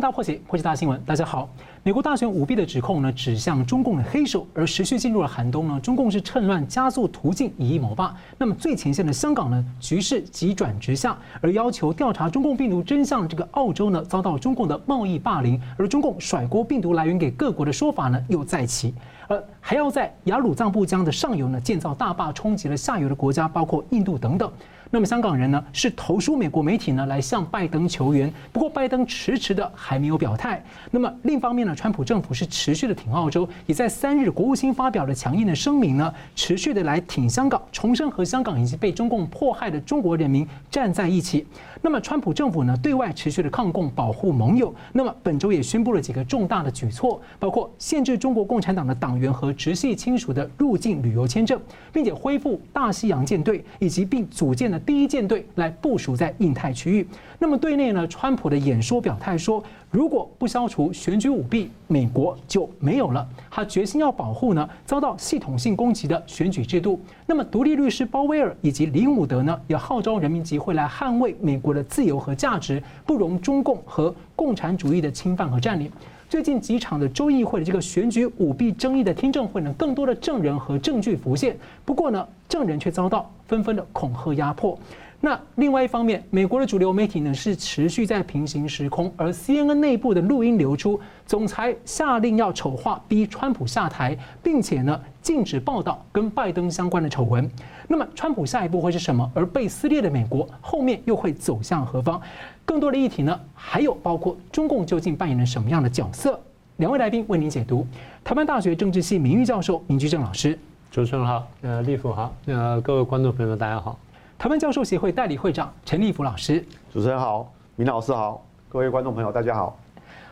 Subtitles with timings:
[0.00, 0.98] 大破解，破解大新闻。
[1.04, 1.48] 大家好，
[1.82, 8.16] 美国大选舞弊的指控呢，指向中共的黑手，而持续进入了寒冬呢，中共是趁乱加速途径，以一谋霸。
[8.38, 18.94] 那么最前线的香港呢，局势急转直下，而要求调查中共病毒真相这个澳洲呢，遭到中共的贸易霸凌，而中共甩锅病毒来源给各国的说法呢，又再起。
[19.28, 24.50] 而还要在雅鲁藏布江的上游呢，建造大坝，冲击了下游的国家，包括印度等等。
[24.92, 28.32] 那么香港人呢，是投书美国媒体呢，来向拜登求援。
[28.52, 30.60] 不过拜登迟迟的还没有表态。
[30.90, 41.46] 那么另一方面呢，川普政府是持续的挺澳洲，也在三日国务卿发表了强硬的声明呢，持续的来挺香港，重申和香港以及被中共迫害的中国人民站在一起。
[41.82, 44.74] 那么川普政府呢，对外持续的抗共，保护盟友。
[44.92, 51.60] 那么本周也宣布了几个重大的举措，包括限制中国共产党的党员和直系亲属的入境旅游签证，
[51.92, 54.78] 并且恢复大西洋舰队，以及并组建了。
[54.80, 57.06] 第一舰队来部署在印太区域。
[57.38, 63.26] 那么对内呢，川普的演说表态说，如果不消除选举舞弊，美国就没有了。
[63.50, 67.00] 他决心要保护呢遭到系统性攻击的选举制度。
[67.26, 75.90] 那么独立律师鲍威尔以及李伍德呢，也号召人民集会来捍卫美国的自由和价值，不容中共和共产主义的侵犯和占领。
[76.28, 81.58] 最近几场的州议会的这个选举舞弊争议的听证会呢，更多的证人和证据浮现。
[81.84, 84.78] 不过呢，证人却遭到纷纷的恐吓压迫。
[85.22, 97.48] 那另外一方面，美国的主流媒体呢是持续在平行时空，而 CNN 内部的录音流出，总裁下令要丑化逼川普下台，并且呢禁止报道跟拜登相关的丑闻。
[97.86, 99.30] 那么川普下一步会是什么？
[99.34, 102.18] 而被撕裂的美国后面又会走向何方？
[102.64, 106.40] 更多的议题呢，还有包括中共究竟扮演了什么样的角色？
[106.78, 107.86] 两位来宾为您解读。
[108.24, 110.58] 台湾大学政治系名誉教授明居正老师，
[110.90, 113.98] 主持人好，呃，立夫好，呃，各位观众朋友们大家好。
[114.40, 119.78] 台湾教授协会代理会长陈立福老师，主持人好，明老师好，各位观众朋友大家好。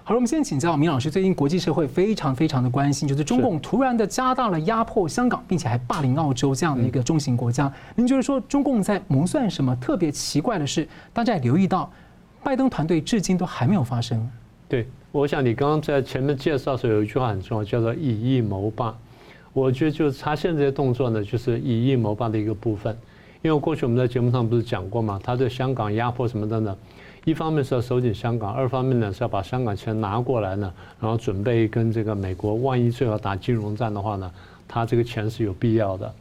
[0.03, 7.71] 好了，我们先请教明老师，最近国际社会非常非常的关心，就是中共突然的加大了压迫香港，并且还霸凌澳洲这样的一个中型国家。
[7.97, 10.89] 您觉得说中共在谋算什么特别奇怪的是？
[11.13, 11.93] 大家也留意到，
[12.43, 14.27] 拜登团队至今都还没有发生。
[14.71, 18.97] 对，我想你刚刚在前面介绍的时候有一句话很重要，叫做以夷谋霸。
[19.53, 22.97] 我觉得就是他现在这些动作呢，就是以夷谋霸的一个部分。
[23.43, 25.21] 因为过去我们在节目上不是讲过吗？
[25.23, 26.77] 他对香港压迫什么的呢？
[27.25, 34.31] 一方面是要收紧香港，二方面呢是要把香港钱拿过来呢，然后准备跟这个美国，万一最后打金融战的话呢，
[34.67, 36.13] 他这个钱是有必要的。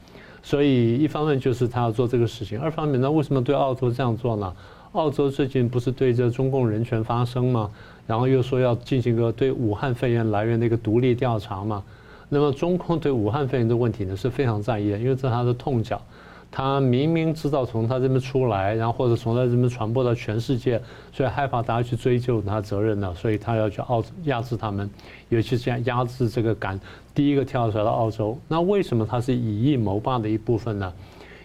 [0.43, 4.53] 所以一方面就是他要做这个事情，二方面呢，为什么对澳洲这样做呢？
[4.93, 7.69] 澳洲最近不是对这中共人权发声吗？
[8.05, 11.83] 然后又说要进行一个对武汉肺炎来源的一个独立调查嘛。
[12.29, 16.01] 那么中共对武汉肺炎的问题呢是非常在意的，因为这是他的痛脚。
[16.49, 20.81] 他明明知道从他这边出来，然后或者从他这边传播到全世界，
[21.11, 24.89] 所以害怕大家去追究他责任呢，所以他要去澳压制他们，
[25.29, 26.79] 尤其是压制这个敢
[27.13, 28.37] 第一个跳出来的澳洲。
[28.47, 30.91] 那为什么他是以疫谋霸的一部分呢？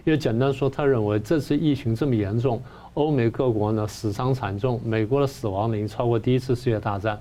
[0.04, 2.60] 因为简单说，他认为这次疫情这么严重，
[2.94, 7.20] 欧美各国呢死伤惨重，美国的死亡已经超过第一次世界大战。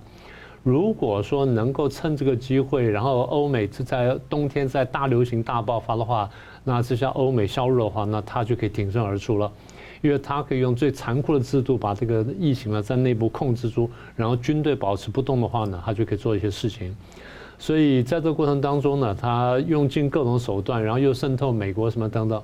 [0.63, 6.30] 如果说能够趁这个机会，然后欧美是在冬天在大流行大爆发的话，
[6.63, 9.51] 那这下欧美削弱的话，那他就可以挺身而出了，
[10.01, 16.95] 因为他可以用最残酷的制度把这个疫情呢在内部控制住，然后军队保持不动的话呢，他就可以做一些事情。
[17.57, 22.41] 所以在这个过程当中呢，他用尽各种手段，然后又渗透美国什么等等。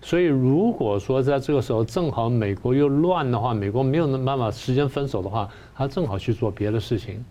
[0.00, 7.24] 所以如果说在这个时候正好美国又乱的话，美国没有那办法时间分手的话，他正好去做别的事情。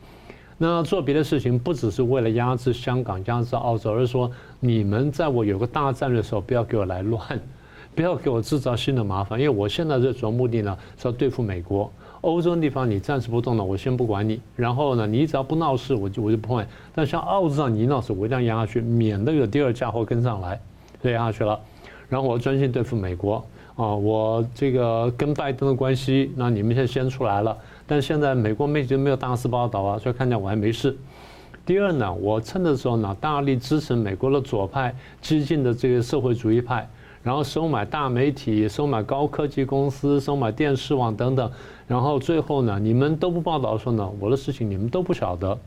[0.63, 4.29] 那做别的事情不只是为了压制香港、压制澳洲，而是说
[4.59, 7.19] 你们在我有个大战略的时候，不要给我来乱，
[7.95, 9.39] 不要给我制造新的麻烦。
[9.39, 11.91] 因为我现在的主要目的呢是要对付美国、
[12.21, 14.39] 欧洲的地方，你暂时不动了，我先不管你。
[14.55, 16.63] 然后呢，你只要不闹事，我就我就不会。
[16.93, 20.61] 但像澳洲上你一闹事，我一定要压下去，免得有第二家伙跟上来，
[21.01, 21.59] 所以压下去了。
[22.07, 23.43] 然后我专心对付美国
[23.75, 27.57] 啊，我这个跟拜登的关系，那你们现在先出来了。
[27.91, 30.95] 但现在美国媒体没有大肆报道啊，所以看见我还没事。
[31.65, 36.87] 第二呢，我趁的时候呢，大力支持美国的左派激进的这个社会主义派，
[37.21, 41.51] 然后收买大媒体、收买高科技公司、收买电视网等等。
[41.85, 45.57] 然后最后呢，你们都不报道的时候呢，我的事情你们都不晓得。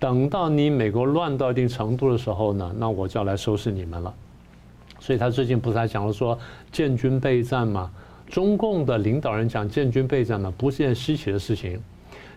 [0.00, 4.12] 等到你美国乱到一定程度的时候呢，那我就要来收拾你们了。
[4.98, 6.36] 所以他最近不是还讲了说
[6.72, 7.88] 建军备战吗？
[8.30, 11.78] 中共的领导人讲建军备战呢，不是件稀奇的事情。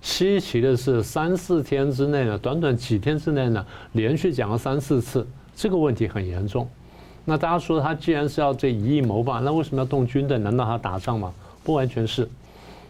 [0.01, 5.25] 稀奇的是三四天之内呢，短短几天之内呢，连续讲了三四次，
[5.55, 6.67] 这个问题很严重。
[7.23, 10.37] 那大家说他既然是要这以夷谋霸，那为什么要动军队？
[10.37, 11.31] 难道他打仗吗？
[11.63, 12.27] 不完全是。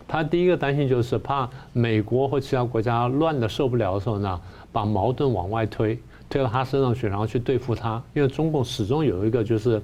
[0.08, 4.42] 他第一个担心就是怕美国或其他国家乱的受不了的时候呢，
[4.72, 8.02] 把矛盾往外推，推到他身上去，然后去对付他。
[8.14, 9.80] 因为中共始终有一个就是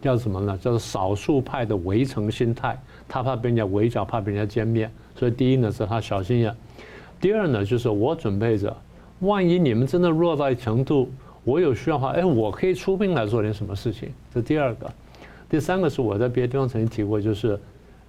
[0.00, 0.58] 叫什么呢？
[0.60, 2.78] 叫做少数派的围城心态，
[3.08, 4.90] 他怕被人家围剿，怕被人家歼灭。
[5.16, 6.54] 所以第一呢是他小心眼，
[7.20, 8.76] 第二呢就是我准备着，
[9.20, 11.10] 万一你们真的弱到程度，
[11.44, 14.12] 我有需要的话，哎，我可以出兵来做点什么事情。
[14.34, 14.90] 这第二个，
[15.48, 17.58] 第三个是我在别的地方曾经提过，就是。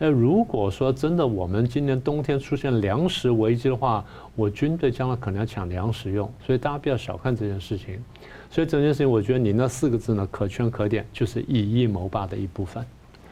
[0.01, 4.03] 那如果说真的，我们今年冬天出现粮食危机的话，
[4.33, 8.01] 我军队将来可能要抢粮食用，所以大家不要小看这件事情。
[8.49, 12.81] 所以整件事情，我觉得你那四个字呢，可圈可点，就是以夷谋霸的一部分。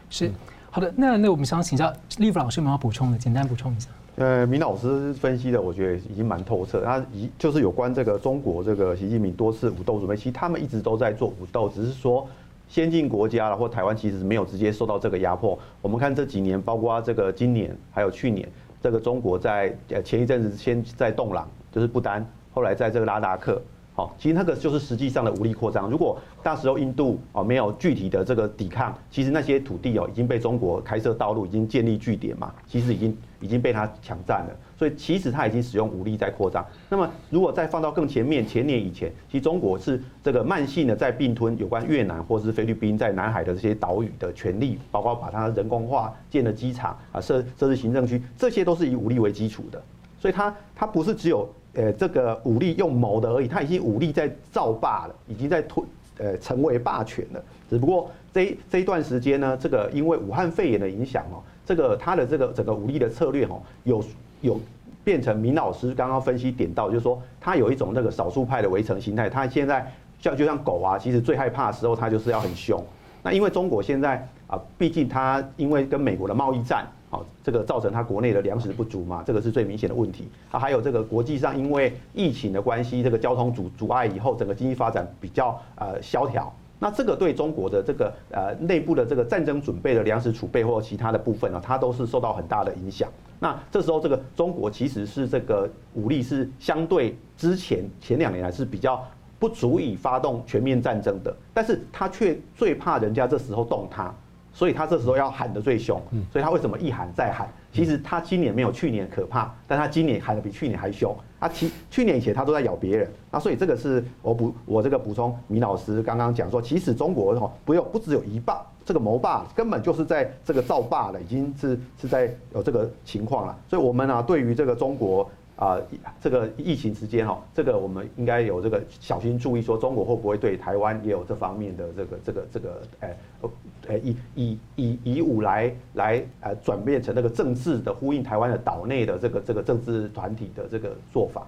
[0.10, 0.30] 是，
[0.69, 3.18] 好的，那那我们想请教立夫老师有没有要补充的？
[3.18, 3.90] 简单补充一下。
[4.18, 6.84] 呃，明老师分析的，我觉得已经蛮透彻。
[6.84, 12.28] 他一就是有关这个中国这个习近平多次武斗准备，其实他们一直都在做武斗，只是说。
[12.68, 15.58] 先进国家了，或台湾其实是没有直接受到这个压迫。
[15.81, 18.48] 我们看这几年，包括这个今年还有去年，
[18.81, 23.62] 这个中国在呃前一阵子先在洞朗，就是不丹，后来在这个拉达克，
[23.96, 25.90] 好，其实那个就是实际上的武力扩张。
[25.90, 34.56] 如果那时候印度哦没有具体的这个抵抗，其实那些土地哦已经被中国开设道路，已经建立据点嘛，其实已经已经被他抢占了。
[34.78, 36.64] 所以其实他已经使用武力在扩张。
[36.88, 49.82] 那么如果再放到更前面，前年以前，其实中国是这个慢性的在并吞有关越南或是菲律宾在南海的这些岛屿的权利，包括把它人工化、建了机场啊、设设置行政区，这些都是以武力为基础的。
[50.20, 55.88] 所以它它不是只有呃这个武力用谋的而已，它已经武力在造霸了，已经在吞
[56.20, 57.44] 呃成为霸权了。
[57.68, 64.04] 只不过这一这一段时间呢，这个因为武汉肺炎的影响哦，这个它的这个整个武力的策略哦有。
[64.42, 64.60] 有
[65.04, 69.30] 变成明老师刚刚分析点到，就是说他有一种那个少数派的围城心态。
[69.30, 72.84] 他现在像就像狗啊，其实最害怕的时候，他就是要很凶。
[73.24, 80.30] 那因为中国现在啊，毕竟它因为跟美国的贸易战，好，这个造成它国内的粮食不足嘛，这个是最明显的问题。
[80.51, 86.54] 啊，还有这个国际上因为疫情的关系，这个交通阻阻碍以后，整个经济发展比较呃萧条。
[86.80, 93.10] 那这个对中国的这个呃内部的这个战争准备的粮食储备或者其他的部分呢，它都是受到很大的影响。
[93.39, 99.04] 那这时候这个中国其实是这个武力是相对之前前两年来是比较
[99.39, 104.13] 不足以发动全面战争的，但是他却最怕人家这时候动他。
[104.54, 106.01] 所以他这时候要喊得最凶，
[106.31, 107.48] 所以他为什么一喊再喊？
[107.72, 111.16] 其实他今年没有去年可怕，但他今年喊得比去年还凶。
[111.40, 123.56] 他其去年以前他都在咬别人，那所以这个是我补我这个补充，米老师刚刚讲说，其实中国哦不用不只有一霸，这个谋霸根本就是在这个造霸了，已经是是在有这个情况了。
[123.69, 125.30] 所以我们呢对于这个中国。
[125.57, 125.75] 啊，
[126.22, 141.42] 这个疫情之间哈，这个我们应该有这个小心注意，说中国会不会对台湾也有这方面的这个这个这个，哎，呃，以以以以武来来呃转变成那个政治的呼应台湾的岛内的这个这个政治团体的这个做法。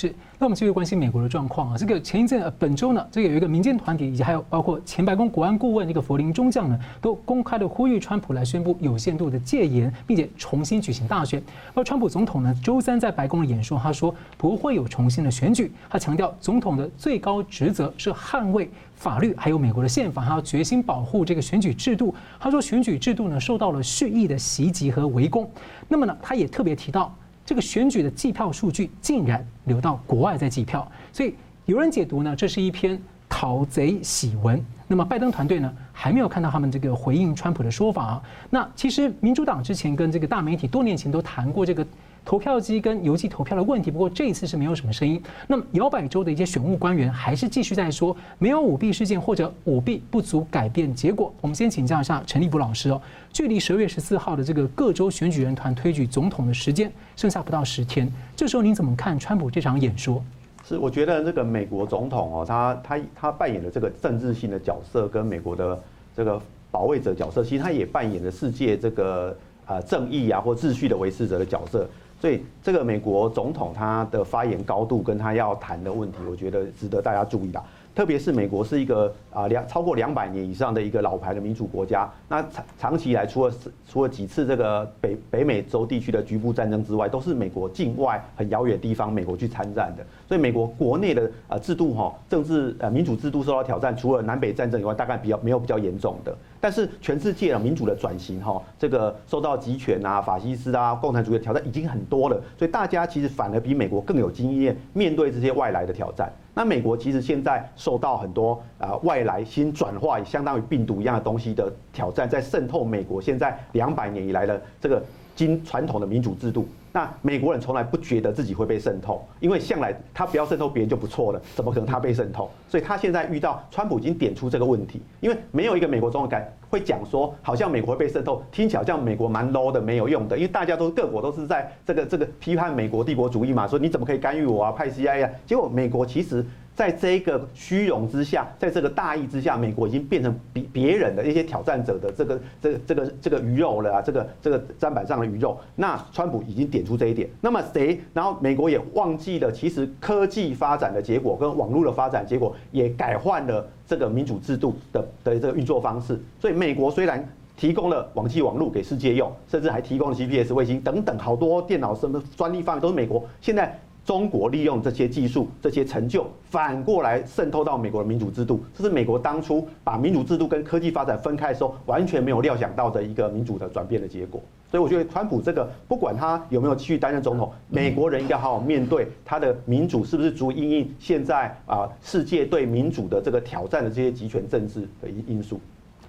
[0.00, 1.76] 是，那我们继续关心美国的状况啊。
[1.76, 11.42] 这个前一阵，本周呢，这个有一个民间团体，以及还有包括前白宫国安顾问这个弗林中将呢，都公开的呼吁川普来宣布有限度的戒严，并且重新举行大选。
[11.74, 15.72] 而川普总统呢，周三在白宫的演说，他说不会有重新的选举。
[15.90, 22.14] 他强调，总统的最高职责是捍卫法律，还有美国的宪法，还要决心保护这个选举制度。
[22.38, 25.50] 他说，选举制度呢，受到了蓄意的袭击和围攻。
[25.88, 27.12] 那么呢，他也特别提到。
[27.48, 34.62] 这个选举的计票数据竟然流到国外在计票，所以有人解读呢，这是一篇讨贼喜文。
[34.86, 38.22] 那么拜登团队呢，还没有看到他们这个回应川普的说法啊。
[38.50, 41.86] 那其实民主党之前跟这个大媒体多年前都谈过这个。
[42.28, 45.18] 投票机跟邮寄投票的问题，不过这一次是没有什么声音。
[45.46, 51.32] 那么摇摆州的一些选务官员还是继续在说，没有舞弊事件或者舞弊不足改变结果。
[51.40, 53.00] 我们先请教一下陈立夫老师哦，
[53.32, 58.06] 距离十二月十四号的这个各州选举人团推举总统的时间剩下不到十天，
[58.36, 60.22] 这时候您怎么看川普这场演说？
[60.66, 65.82] 是，我觉得这个美国总统哦，他他他扮演的这个政治性的角色，跟美国的
[66.14, 66.38] 这个
[66.70, 71.88] 保卫者角色，其实他也扮演了世界这个呃正义啊或秩序的维持者的角色。
[72.20, 77.62] 所以，这个美国总统他的发言高度跟他要谈的问题，我觉得值得大家注意的。
[77.94, 83.52] 特别是美国是一个啊两超过两百年以上的一个老牌的民主国家，那长长期以来除了
[83.88, 90.06] 除了几次这个北北美洲地区的局部战争之外，都是美国境外很遥远地方，美国去参战的。
[90.28, 96.36] 所以美国国内的呃制度哈政治呃民主制度受到挑战，除了南北战争以外，大概比较没有比较严重的。
[96.60, 106.32] 但是全世界啊民主的转型哈，这个受到集权啊、法西斯啊、共产主义的挑战已经很多了，所以大家其实反而比美国更有经验面对这些外来的挑战。
[106.54, 115.00] 那美国其实现在受到很多啊外来新转化，相当于病毒一样的东西的挑战，在渗透美国现在两百年以来的这个
[115.36, 116.66] 经传统的民主制度。
[116.92, 122.50] 那美国人从来不觉得自己会被渗透，因为向来他不要渗透别人就不错了，怎么可能他被渗透？
[122.68, 136.44] 所以他现在遇到川普已经点出这个问题，因为没有一个美国总统敢会讲说，好像美国会被渗透，听起来好像美国蛮 low 的，没有用的，因为大家都各国都是在这个这个批判美国帝国主义嘛，说你怎么可以干预我啊，派 CIA 啊，结果美国其实。
[136.78, 144.00] 在这个虚荣之下，在这个大义之下，美国已经变成别别人的一些挑战者的这个、这个、这个、这个鱼肉了啊！
[144.00, 145.58] 这个、这个砧板上的鱼肉。
[145.74, 147.28] 那川普已经点出这一点。
[147.40, 148.00] 那么谁？
[148.14, 156.16] 然后美国也忘记了，其实科技发展的结果跟网络的发展结果也改换了这个民主制度的的这个运作方式。
[156.38, 163.26] 所以美国虽然提供了网际网络给世界用，甚至还提供了 GPS 卫星等等好多电脑什么专利方面都是美国。
[163.40, 163.76] 现在。
[164.08, 174.42] 中国利用这些技术、这些成就，反过来渗透到美国的民主制度，这是美国当初把民主制度跟科技发展分开的时候，完全没有料想到的一个民主的转变的结果。
[174.70, 185.60] 所以我觉得，川普这个不管他有没有继续担任总统，美国人应该好好面对他的民主是不是足以因应现在啊世界对民主的这个挑战的这些极权政治的因因素。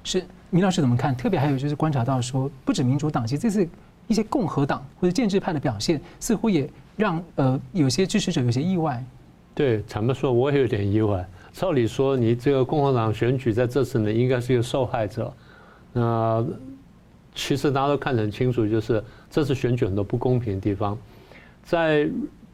[0.06, 1.14] 是，明老师怎么看？
[1.14, 3.68] 特别还有就是观察到说，不止民主党，其实这次
[4.08, 6.66] 一些共和党或者建制派的表现，似乎也。
[7.00, 9.02] 让呃有些支持者有些意外，
[9.56, 11.26] 对，坦白说我也有点意外。
[11.54, 15.34] 照理说，你这个共和党选举在这次呢，应该是一个受害者。
[15.94, 16.46] 那
[17.34, 19.02] 其实大家都看得很清楚，就是
[19.32, 20.98] 这次选举很多不公平的地方，
[21.64, 22.06] 在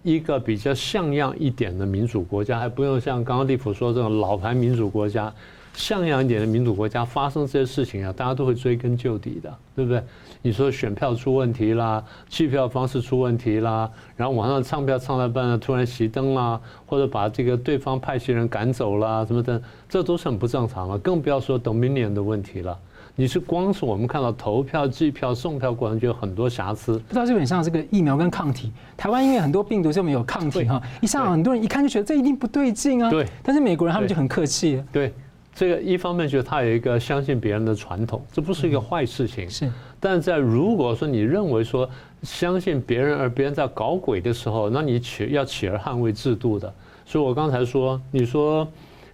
[0.04, 5.34] 一个比较像样一点的民主国家，还不用像刚刚立甫说这种老牌民主国家。
[5.78, 10.02] 像样一点的民主国家发生这些事情啊，大家都会追根究底的，对不对？
[10.46, 19.60] 你说选票出问题啦，计票方式出问题啦，然后网上唱票唱到半呢，突然熄灯啦，或者把这个对方派系人赶走啦，什么的，
[19.90, 21.00] 这都是很不正常了。
[21.00, 22.78] 更不要说 Dominion 的问题了。
[23.16, 27.00] 你是光是我们看到投票、计票、送票过程就有很多瑕疵。
[27.00, 33.10] 不知道基本上这个疫苗跟抗体，台湾因为很多病毒就没有抗体哈，一上很多人一看就觉得这一定不对劲啊。
[33.10, 33.26] 对。
[33.42, 34.84] 但是美国人他们就很客气。
[34.92, 35.12] 对。
[35.58, 39.50] 这个一方面就是他有一个相信别人的传统，这不是一个坏事情。
[39.50, 39.72] 是，
[40.06, 41.90] 但在如果说你认为说
[42.22, 46.72] 相信别人而别人在搞鬼的时候，那你起要起而捍卫制度的。
[47.08, 48.68] 所以我刚才说，你说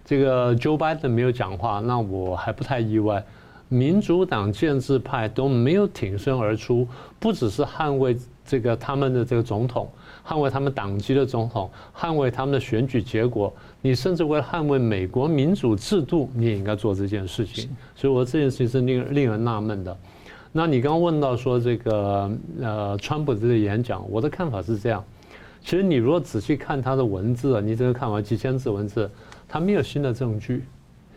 [0.04, 3.24] 这个 Joe Biden 没有讲话，那我还不太意外。
[3.70, 6.86] 民主党建制派都没有挺身而出，
[7.18, 9.90] 不只是捍卫这个他们的这个总统。
[10.28, 17.70] 捍卫他们党籍的总统，捍卫他们的选举结果，你甚至为了捍卫美国民主制度，你也应该做这件事情。
[17.96, 19.96] 所以，我这件事情是令令人纳闷的。
[20.52, 22.30] 那你刚刚问到说这个
[22.60, 25.02] 呃，川普这个演讲，我的看法是这样。
[25.62, 29.10] 其实你如果仔细看他的文字，你这个看完几千字文字，
[29.48, 30.64] 他没有新的证据，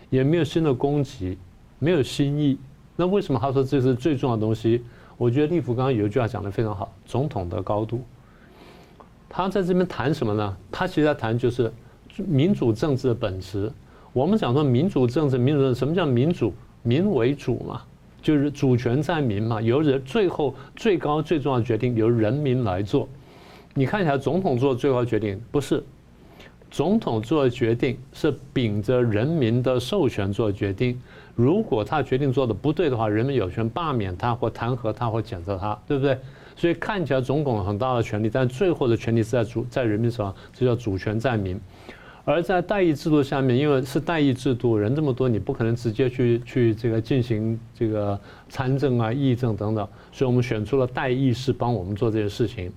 [0.10, 1.38] 也没有新的攻击，
[1.80, 2.58] 没有新意。
[2.96, 4.82] 那为什么他说这是最重要的东西？
[5.18, 8.02] 我觉得立甫刚刚有一句话讲得非常好：总统的高度。
[9.28, 10.56] 他在这边谈什么呢？
[10.72, 11.70] 他其实在谈就是
[12.18, 13.70] 民主政治的本质。
[14.14, 16.54] 我们讲说民主政治，民主政治什么叫民主？
[16.84, 17.82] 民为主嘛，
[18.26, 23.08] 就是主权在民嘛，由人最后最高最重要的决定由人民来做。
[23.76, 25.84] 你看起来总统做最高决定不是，
[26.72, 31.00] 总统做的决定是秉着人民的授权做的决定。
[31.36, 36.18] 如果他决定做的不对的话，人民有权罢免他或弹劾他或谴责他，对不对？
[36.56, 41.62] 所以看起来总统很大的权力，但最后的权力是在主在人民手上，这叫主权在民。
[42.26, 52.72] 而在代议制度下面，因为是代议制度，人这么多，你不可能直接去去这个进行这个参政啊、议政等等，所以我们选出了代议士帮我们做这些事情。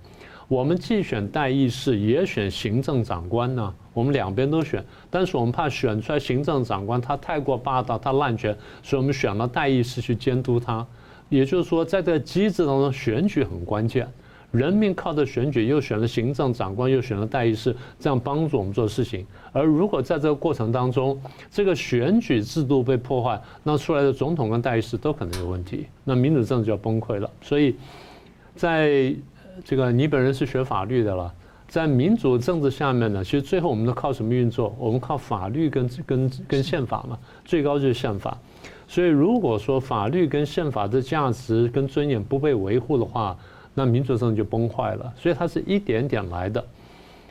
[0.49, 10.87] 我们既选代议士，也选行政长官呢，我们两边都选，但是我们怕选出来行政长官他太过霸道，他滥权，所以我们选了代议士去监督他。
[11.31, 14.07] 也就是说，在这个机制当中，选举很关键。
[14.51, 19.27] 人民靠着选举，又选了行政长官，又选了代议士，这样帮助我们做事情。
[19.53, 27.31] 而如果在这个过程当中，这个选举制度被破坏，那出来的总统跟代议士都可能有问题，那民主政治就要崩溃了。
[27.43, 27.77] 所以，
[28.57, 29.15] 在
[29.65, 31.31] 这个你本人是学法律的了，
[31.67, 34.75] 在民主政治下面呢，其实最后我们都靠什么运作？
[34.79, 38.39] 我们靠法律跟跟跟宪法嘛，最高就是宪法。
[38.87, 43.37] 所以，如果说法律跟宪法的价值跟尊严不被维护的话，
[43.79, 45.13] 那民主政治就崩坏了。
[45.17, 46.65] 所以，它是一点点来的。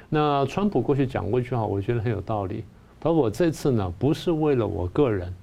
[0.08, 2.64] 那川普过去讲过一句话，我觉得很有道理。
[3.02, 5.34] 他说：“我这次呢，不是为了我个人，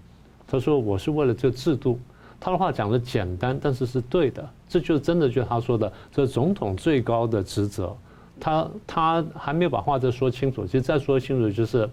[0.47, 2.01] 他说我是为了这个制度。”
[2.41, 4.49] 他的话讲得简单，但是是对的。
[4.69, 7.95] 这就是真的，就是他说的，这总统最高的职责。
[8.41, 10.65] 他他还没有把话再说清楚。
[10.65, 11.89] 其实再说清楚，就是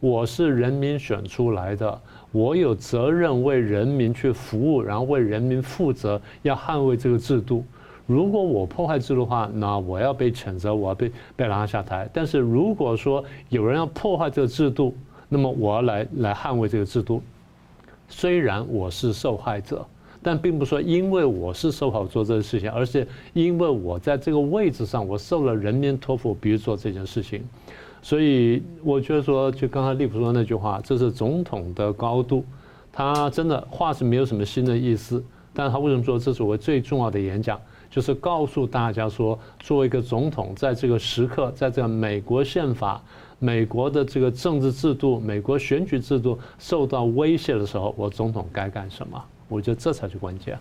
[0.00, 2.00] 我是人民选出来的。
[2.32, 7.64] 我有责任为人民去服务，然后为人民负责，要捍卫这个制度。
[8.10, 12.10] 如果我破坏制度的话，那我要被谴责，我要被被拉下台。
[12.12, 14.96] 但是如果说有人要破坏这个制度，
[15.28, 17.22] 那么我要来来捍卫这个制度。
[18.08, 19.86] 虽然我是受害者，
[20.20, 27.44] 但并不说因为我是受害做这个事情，而是因为我在这个位置上，我受了人民托付，比如做这件事情。
[28.02, 32.44] 所以我觉得说，就刚才利普说的那句话，这是总统的高度。
[32.92, 35.22] 他真的话是没有什么新的意思，
[35.54, 37.56] 但他为什么说这是我最重要的演讲？
[37.90, 43.02] 就是告诉大家说，作为一个总统，在这个时刻，在这个美国宪法、
[43.38, 49.20] 美国的这个政治制度、美国选举制度受到威胁的时候，我总统该干什么？
[49.48, 50.56] 我觉得这才是关键。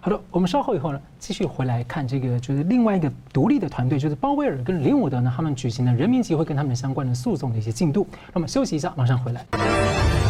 [0.00, 8.06] 好的，我们稍后以后呢，继续回来看这个，就是另外一个独立的团队，就是鲍威尔跟林伍德呢，他们举行的人民集会跟他们相关的诉讼的一些进度。
[8.32, 10.27] 那么休息一下，马上回来。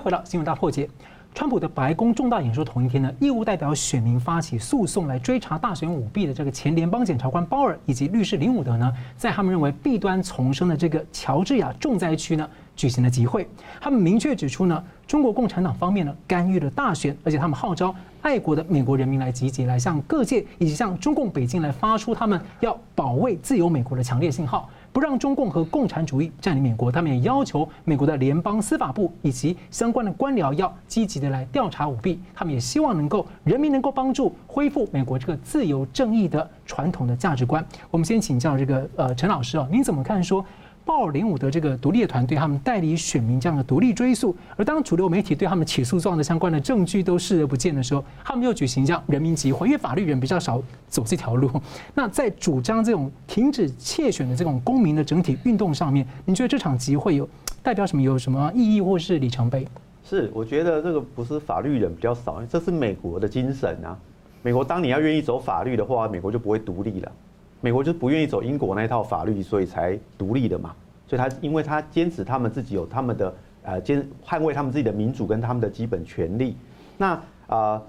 [0.00, 0.88] 回到新闻大破解。
[1.32, 13.46] 川普的白宫重大演说同一天呢，义务代表选民发起诉讼来追查大选舞弊的这个前联邦检察官鲍尔以及律师林伍德呢，在他们认为弊端丛生的这个乔治亚重灾区呢，举行了集会。
[13.80, 24.68] 他们明确指出呢，中国共产党方面呢干预了大选，而且他们号召爱国的美国人民来集结，来向各界以及向中共北京来发出他们要保卫自由美国的强烈信号。
[24.92, 32.18] 不让中共和共产主义占领美国，他们也要求美国的联邦司法部以及相关的官僚要积极的来调查舞弊。
[32.34, 37.64] 他们也希望能够人民能够帮助恢复美国这个自由正义的传统的价值观。
[37.90, 40.44] 我们先请教这个呃陈老师啊，您怎么看说？
[40.90, 51.48] 鲍尔林伍德这个独立的团队，他们代理选民这样的独立追诉，而当主流媒体对他们起诉状的相关的证据都视而不见的时候，他们又举行这样人民集会，因为法律人比较少走这条路。
[51.94, 57.28] 那在主张这种停止窃选的这种公民的整体运动上面，你觉得这场集会有
[57.62, 58.02] 代表什么？
[58.02, 59.64] 有什么意义或是里程碑？
[60.02, 63.96] 是，我觉得这个不是法律人比较少，这是美国的精神啊。
[64.42, 67.12] 美国当你要愿意走法律的话，美国就不会独立了。
[67.60, 70.74] 美国就不愿意走英国那一套法律，所以才独立的嘛。
[71.06, 76.56] 所以他因为他坚持他们自己有他们的呃坚捍卫他们自己的民主跟他们的基本权利。
[76.96, 77.82] 那啊，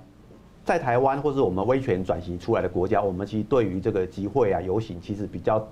[0.65, 5.65] 在台湾或是我们威权转型出来的国家，我们其实对于这个集会啊游行其实比较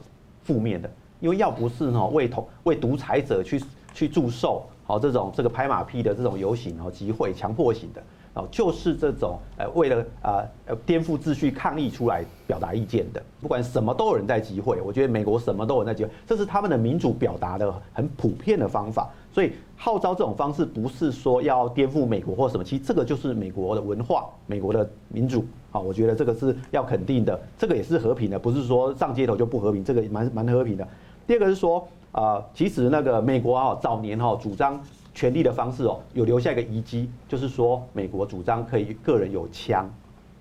[0.44, 3.62] 负面的，因为要不是呢为同为独裁者去
[3.94, 8.04] 去祝寿，好这种这个拍马屁的这种游行哦集会强迫型的。
[8.36, 14.80] 哦，就是这种呃，为了啊呃颠覆秩序抗议出来表达意见的，不管什么都有人在集会。
[14.82, 19.10] 我觉得美国什么都有人在集会，这是他们的民主表达的很普遍的方法。
[19.32, 25.44] 所以号召这种方式不是说要颠覆美国或什么，其实这个就是美国的文化，美国的民主。
[25.72, 30.88] 好，我觉得这个是要肯定的，这个也是和平的，不是说上街头就不和平，这个蛮蛮和平的。
[31.26, 34.80] 第二个是说啊，其实那个美国啊早年哈主张。
[35.13, 39.89] 权力的方式哦，有留下一个遗迹，就是说美国主张可以个人有枪，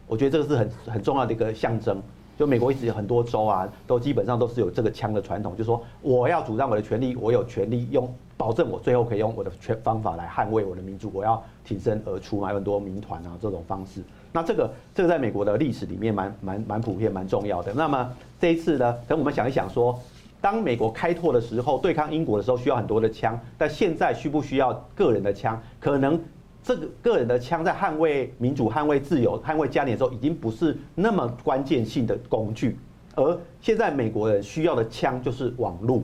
[0.06, 2.02] 我觉得这个是很很重要的一个象征。
[2.38, 14.00] 就美国一直有很多州啊，都基本上都是有这个枪的传统，就是说我要主张我的权利，我有权利用保证我最后可以用我的权方法来捍卫我的民主，我要挺身而出，嘛很多民团啊这种方式。
[14.32, 17.74] 那这个这个在美国的历史里面蛮蛮蛮普遍蛮重要的。
[17.74, 19.98] 那么这一次呢，等我们想一想说。
[20.40, 25.60] 当美国开拓的时候，对抗英国的时候需要很多的枪，但现在需不需要个人的枪？
[25.80, 26.20] 可能
[26.62, 32.78] 这个个人的枪在捍卫民主、捍卫自由、捍卫家园的时候，已经不是那么关键性的工具。
[33.14, 36.02] 而现在美国人需要的枪就是网络，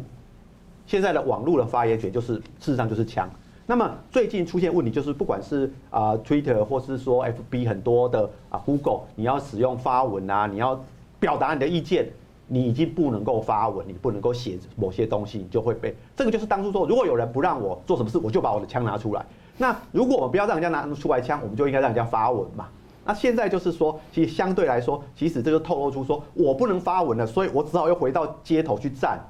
[0.85, 2.43] 现在的网络的发言权就是事
[2.73, 3.31] 实上就是枪。
[3.67, 10.85] 那么最近出现问题就是，不管是啊 Twitter 或是说 FB 很多的啊 Google，你要使用发文啊，你要
[11.21, 12.09] 表达你的意见。
[12.47, 19.25] 你已经不能够发文，你不能够写某些东西，你就会被这个就是当初说，如果有人不让我做什么事，我就把我的枪拿出来。
[19.57, 22.69] 那如果我们不要让人家拿出来枪，我们就应该让人家发文嘛。
[23.05, 29.21] 那现在就是说，其实相对来说，其实这就透露出说我不能发文了，所以我只好又回到街头去站。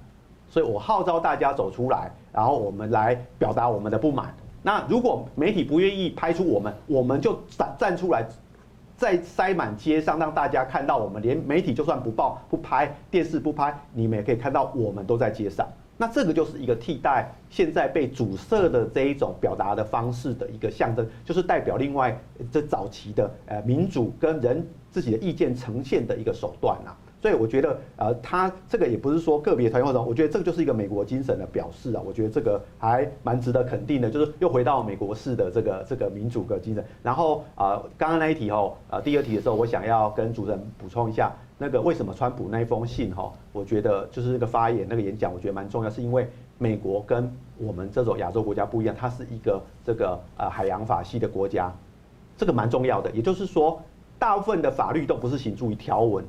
[0.51, 4.33] 所以我号召大家走出来，然后我们来表达我们的不满。
[4.63, 8.25] 那如果媒体不愿意拍出我们，我们就站站出来。
[8.97, 15.67] 在塞满街上，让大家看到我们，连媒体就算不报、不拍，电视不拍，你们也可以看到我们都在街上。
[15.97, 22.19] 那这个就是一个替代现在被阻塞的这一种表达的方式的一个象征，就是代表另外
[22.51, 26.97] 这早期的呃民主跟人自己的意见呈现的一个手段啊。
[27.25, 32.03] 所以我觉得，呃，他这个也不是说个别团体或者，我觉得这个就是一个美国精神的表示啊。
[32.05, 36.85] 我觉得这个还蛮值得肯定的，就是又回到美国式的这个这个民主的精神。
[37.03, 51.73] 然后啊，刚刚那一题哦，呃，第二题的时候，我想要跟主持人补充一下，那个为什么川普那一封信哈，我觉得就是那个发言那个演讲，我觉得蛮重要，是因为美国跟我们这种亚洲国家不一样，它是一个这个呃海洋法系的国家，
[52.37, 53.11] 这个蛮重要的。
[53.13, 53.81] 也就是说，
[54.19, 56.23] 大部分的法律都不是行注于条文，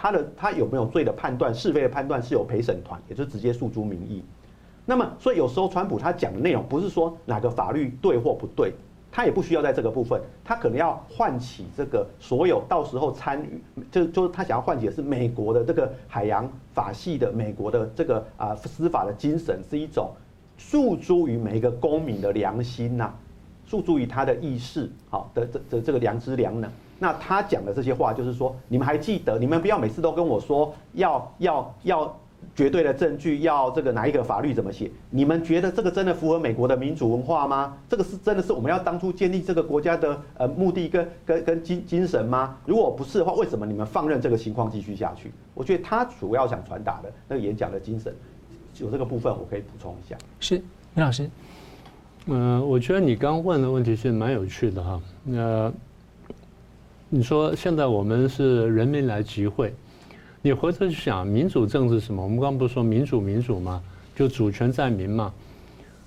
[0.00, 4.22] 他的他有没有罪的判断、是非的判断是由陪审团，也就是直接诉诸民意。
[4.86, 8.72] 那么，所以有时候川普他讲的内容不是说哪个法律对或不对。
[9.10, 20.10] 他也不需要在这个部分，他可能要唤起这个所有到时候参与，就就是他想要唤起的是美国的这个海洋法系的美国的这个啊司法的精神，是一种
[20.58, 23.12] 诉诸于每一个公民的良心呐、
[23.66, 26.70] 诉诸于他的意识，好的这这这个良知良能。
[26.98, 32.16] 那他讲的这些话，就是说，你们还记得，你们不要每次都跟我说要要要。
[32.54, 34.88] 绝对的证据要这个哪一个法律怎么写？
[35.10, 37.76] 你们觉得这个真的符合美国的民主文化吗？
[37.88, 42.56] 这个是真的是我们要当初建立这个国家的呃目的跟跟跟精精神吗？
[42.64, 45.32] 如果不是的话，为什么你们放任这个情况继续下去？
[45.52, 48.14] 我觉得他主要想传达的那个演讲的精神，
[48.78, 50.16] 有这个部分我可以补充一下。
[50.38, 50.54] 是，
[50.94, 51.28] 林老师。
[52.26, 55.00] 嗯、呃，我觉得你刚问的问题是蛮有趣的哈。
[55.24, 55.72] 那
[57.10, 59.72] 你说现在我们是人民来集会。
[60.42, 62.22] 你回头去想，民主政治什么？
[62.22, 63.82] 我们刚刚不是说民主民主吗？
[64.14, 65.32] 就主权在民嘛。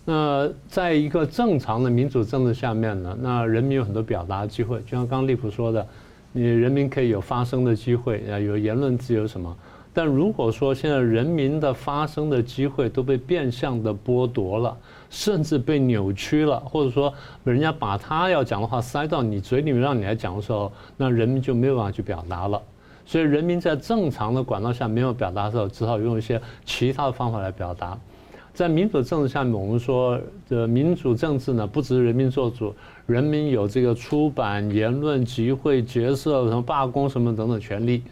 [0.05, 5.85] 那在一个正常的民主政治下面呢，那人民有很多表达机会，就像刚刚立甫说的，
[6.33, 9.57] 你人民可以有发声的机会，啊，有言论自由什么。
[9.91, 14.77] 但如果说现在人民的发声的机会都被变相的剥夺了，
[15.12, 22.60] 甚至被扭曲了，或者说人家把他要讲的话塞到你嘴里面让你来讲的时候，那人民就没有办法去表达了。
[23.06, 27.95] 所以人民在正常的管道下没有表达的时候，只好用一些其他的方法来表达。
[28.54, 30.19] 在民主政治下面，我们说
[30.50, 32.74] 的民主政治呢，不只是人民做主，
[33.06, 38.04] 人民有这个出版、言论、集会、结社、什么罢工什么等等权利。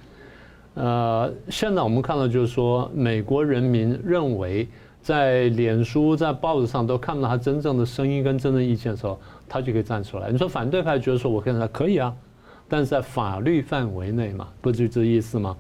[0.76, 4.68] 呃，现在我们看到就是说，美国人民认为
[5.10, 10.30] 在脸书、在报纸上都看不到他真正的声音跟真正意见的时候，他就可以站出来。
[10.32, 12.16] 你说反对派觉得说，我跟他可以啊。
[12.68, 15.58] 但是在法律范围内嘛，不就这意思吗？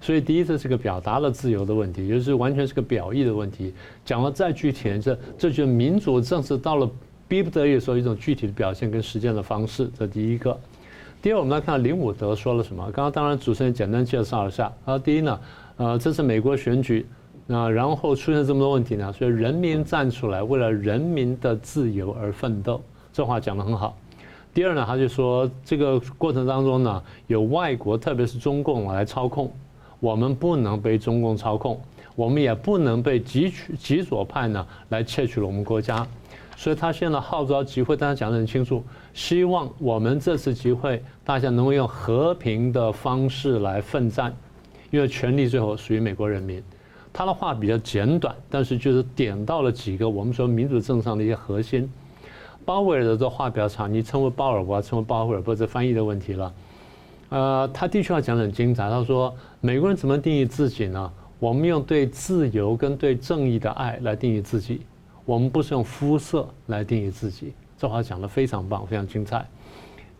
[0.00, 3.74] 所以第一次是个表达了自由的问题，就是完全是个表意的问题。
[4.04, 6.88] 讲了再具体，这这就是民主政治到了
[7.26, 9.90] 逼不得已的时候一种具体的表现跟实践的方式。
[9.98, 10.56] 这第一个。
[11.20, 12.84] 第二，我们来看林武德说了什么。
[12.92, 14.72] 刚刚当然主持人简单介绍了一下。
[14.84, 15.40] 啊，第一呢，
[15.76, 17.04] 呃，这是美国选举，
[17.46, 22.80] 那然后出现这么多问题呢，所以人民站出来为了人民的自由而奋斗，
[23.12, 23.96] 这话讲得很好。
[24.54, 29.50] 第二呢，他就说这个过程当中呢，有外国，特别是中共来操控，
[29.98, 31.80] 我们不能被中共操控，
[32.14, 36.06] 我们也不能被极极左派呢来窃取了我们国家，
[36.56, 44.32] 所以他现在号召集会，大家讲得很清楚，希望我们这次集会大家能够用和平的方式来奋战，
[44.90, 46.62] 因为权力最后属于美国人民。
[47.12, 51.90] 他的话比较简短，但是就是点到了几个我们说民主政治上的一些核心。
[52.64, 56.54] 鲍威尔的这话比较长，你称为鲍尔，我要称为鲍威尔，不是翻译的问题了。
[57.28, 58.88] 呃，他的确要讲得很精彩。
[58.88, 61.12] 他说，美国人怎么定义自己呢？
[61.40, 64.82] 我们用对自由跟对正义的爱来定义自己，
[65.24, 67.52] 我们不是用肤色来定义自己。
[67.76, 69.44] 这话讲得非常棒，非常精彩。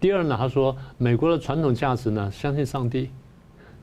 [0.01, 3.09] 第二呢，他说，美国的传统价值呢，相信上帝，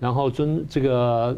[0.02, 1.38] 然后尊这个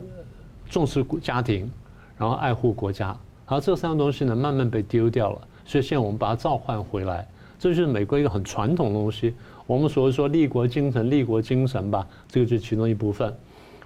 [0.72, 1.70] 重视家庭，
[2.18, 3.08] 然后爱护国家，
[3.46, 5.42] 然后这三样东西呢，慢慢被丢掉了。
[5.66, 7.28] 所以现在我们把它召唤回来，
[7.60, 9.36] 这就是美国一个很传统的东西。
[9.68, 13.34] 我们所谓说立国精神、立国精神吧，这个就是其中一部分。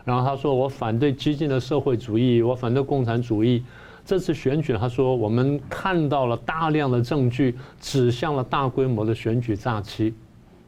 [0.04, 3.63] 然后他说：“我反对激进的社会主义，我反对共产主义。”
[4.06, 10.13] 这次选举，他说我们看到了大量的证据，指向了大规模的选举诈欺，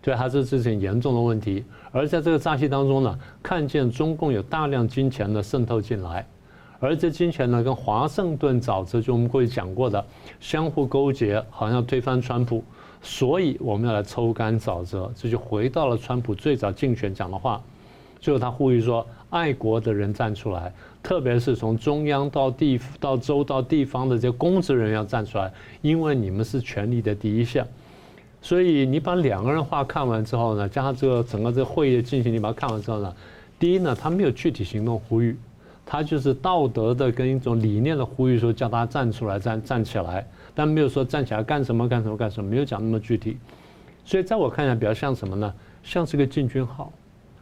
[0.01, 1.63] 对，还是这是很严重的问题。
[1.97, 6.23] 而在这个诈欺当中呢，看见中共有大量金钱的渗透进来。
[6.79, 10.05] 而这金钱呢，跟华盛顿沼泽就我们过去讲过的
[10.39, 12.63] 相互勾结，好像推翻川普，
[13.01, 17.59] 所以我们要来抽干沼泽，这就回到了川普最早竞选讲的话，
[18.19, 27.65] 最后他呼吁说，爱国的人站出来，特别是从中央到地到州到地方的这些公职人员要站出来，因为你们是权力的第一线。
[28.41, 33.13] 所以你把两个人话看完之后呢，加上这个整个这个会议的进行，你把它看完之后呢，
[33.59, 35.37] 第一呢，他没有具体行动呼吁。
[35.89, 43.37] 他就是道德的跟一种理念的呼吁，说叫他站出来站站起来，但没有说站起来干什么干什么干什么，没有讲那么具体。
[44.03, 45.53] 所以在我看来，比较像什么呢？
[45.83, 46.91] 像是个进军号，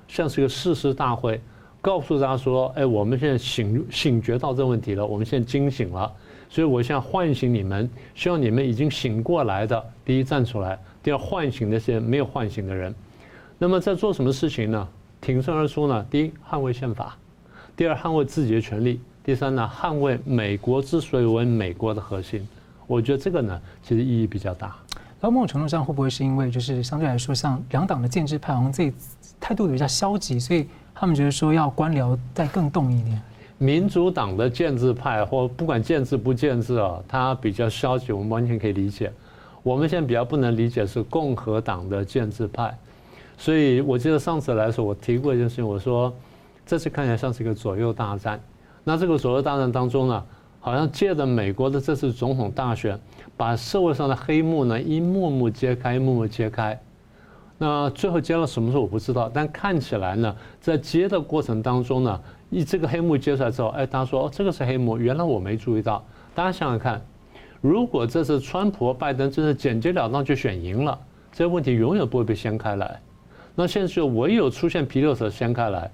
[0.07, 1.41] 像是个誓师大会，
[1.81, 6.13] 告诉大家说：哎，我们现在醒醒觉到这问题了，我们现在惊醒了，
[6.55, 12.95] 所以我想唤醒你们，希望你们已经醒过来的，第一站出来，第二唤醒那些没有唤醒的人。
[13.57, 14.87] 那么在做什么事情呢？
[15.19, 16.05] 挺身而出呢？
[16.09, 17.07] 第一，捍卫宪法；
[17.75, 22.47] 第二，捍卫自己的权利；第三呢，捍卫美国之所以为美国的核心。
[22.87, 24.73] 我觉得这个呢，其实意义比较大。
[25.19, 28.93] 到某种程度上，会不会是因为就是相对来说，像两党的建制派好像这
[29.41, 33.21] 态度比较消极，所以他们觉得说要官僚再更动一点？
[33.57, 39.11] 民主党的建制派或不管建制不建制啊，他比较消极，我们完全可以理解。
[39.63, 42.77] 我们现在比较不能理解是共和党的建制派。
[43.37, 46.13] 所以我记得上次来的时候，我提过一件事情，我说
[46.65, 48.39] 这次看起来像是一个左右大战。
[48.83, 50.23] 那这个左右大战当中呢，
[50.59, 52.99] 好像借着美国的这次总统大选，
[53.35, 56.79] 把社会上的黑幕呢一幕幕揭开，一幕幕揭开。
[57.57, 62.21] 那最后揭到什么时候我不知道，但看起来呢，在揭的过程当中呢，
[62.55, 66.01] 一这个黑幕揭出来之后，哎，大家说哦，这个是黑幕，原来我没注意到。
[66.33, 67.01] 大家想想看，
[67.59, 70.97] 如果这次川普拜登真是简洁了当就选赢了，
[71.33, 72.97] 这个问题永远不会被掀开来。
[73.55, 75.91] 那现在就唯有出现皮肉蛇掀开来。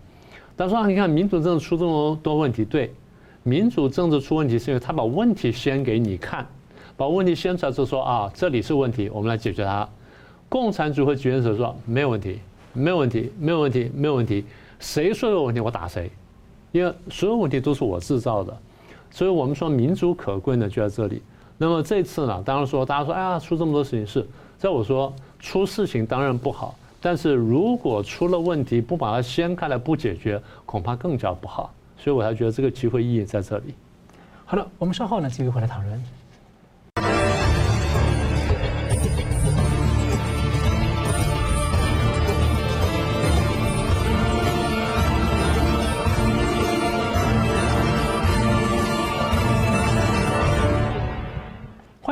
[0.56, 2.94] 他说：“你看民主政治出这么多问题，对，
[3.42, 6.46] 民主政治出问题是因为他把问题先给你看，
[6.96, 9.90] 把问题先出来之后说啊，这里是问题，我们来解决它。
[10.48, 12.40] 共产主义和决策者说没有问题，
[12.74, 14.46] 没有问题，没有问题，没有问题，
[14.80, 16.12] 谁说有问题我打谁，
[16.72, 18.58] 因为所有问题都是我制造的，
[19.10, 21.22] 所以我们说民主可贵呢就在这里。
[21.58, 31.74] 那么这次呢，当然说大家说哎呀出这么多事情是，在我说出事情当然不好。”但是如果出了问题，不把它掀开来不解决，恐怕更加不好。
[31.98, 33.74] 所以我才觉得这个机会意义在这里。
[34.46, 36.21] 好了，我们稍后呢继续回来讨论。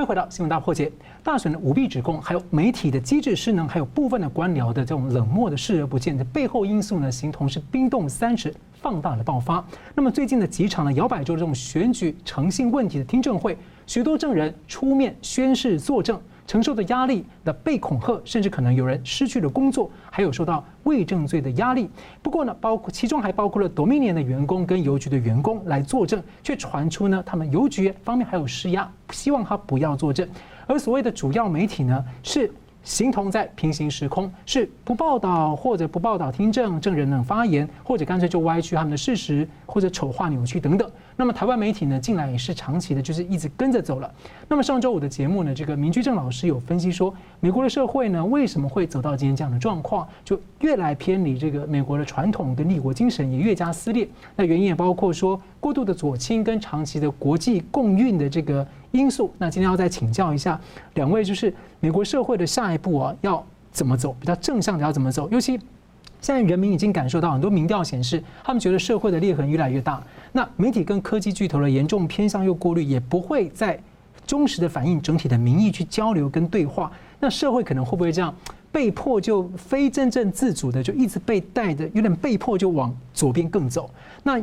[0.09, 0.91] 回到新闻大破解，
[1.23, 9.63] 大选的舞弊指控，还有媒体的机制失能，还有部分的官僚的这种冷漠的视而不见的背后因素呢，形同是冰冻三尺，放大了爆发。
[9.93, 16.19] 那么最近的几场呢摇摆州这种选举诚信问题的听证会，许多证人出面宣誓作证。
[16.49, 21.87] 承受的压力的被恐吓，甚至可能有人失去了工作，还有受到伪证罪的压力。
[22.23, 30.27] 不过呢，包括其中还包括了 Dominion 的员工跟邮局的员工来作证，却传出呢，他们邮局方面还有施压，希望他不要作证。
[30.65, 32.51] 而所谓的主要媒体呢，是
[32.83, 40.89] 形同在平行时空，是不报道或者不报道听证证人的发言，或者干脆就歪曲他们的事实，或者丑化扭曲等等。
[41.15, 44.09] 那么台湾媒体呢，近来也是长期的，就是一直跟着走了。
[44.47, 54.07] 那么上周五的节目呢，这个明居正老师有分析说，美国的社会呢，为什么会走到今天这样的状况，就越来偏离这个美国的传统跟立国精神，也越加撕裂。
[54.37, 59.33] 那原因也包括说过度的左倾跟长期的国际共运的这个因素。
[59.37, 60.59] 那今天要再请教一下
[60.95, 64.15] 两位，就是美国社会的下一步啊，要怎么走？
[64.19, 65.29] 比较正向的要怎么走？
[65.29, 65.59] 尤其
[66.21, 70.03] 现在人民已经感受到很多民调显示，他们觉得社会的裂痕越来越大。
[70.31, 73.79] 那媒体跟科技巨头的严重偏向又过滤，也不会再
[74.27, 76.91] 忠实的反映整体的民意去交流跟对话。
[77.19, 78.33] 那社会可能会不会这样
[78.71, 83.89] 被迫就非真正自主的就一直被带的，有点被迫就往左边更走？
[84.23, 84.39] 那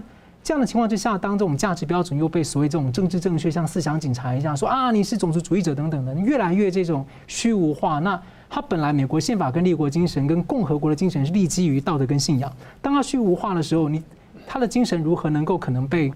[0.46, 7.98] 这样的情况之下，当这种价值标准又被所谓这种政治正确像思想警察一样说啊，你是种族主义者等等的，越来越这种虚无化。
[7.98, 14.00] 那他本来美国宪法跟立国精神跟共和国的精神是立基于道德跟信仰，当他虚无化的时候，你。
[14.46, 16.12] 他的精神如何能够可能被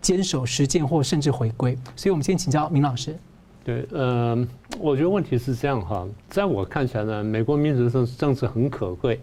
[0.00, 1.76] 坚守实践或甚至回归？
[1.96, 3.18] 所以我们先请教明老师。
[3.64, 4.46] 对，呃，
[4.78, 9.20] 我觉得问题是这样哈，在我看起来呢，美国民主政政治很可贵，